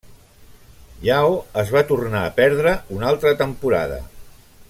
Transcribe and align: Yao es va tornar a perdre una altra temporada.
Yao 1.07 1.35
es 1.63 1.73
va 1.75 1.83
tornar 1.91 2.23
a 2.29 2.33
perdre 2.41 2.75
una 2.97 3.09
altra 3.13 3.35
temporada. 3.45 4.01